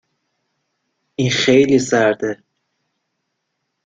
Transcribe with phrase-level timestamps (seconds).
[1.15, 2.43] این خیلی سرد است.